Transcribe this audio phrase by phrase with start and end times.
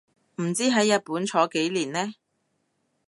[0.41, 2.15] 唔知喺日本坐幾年呢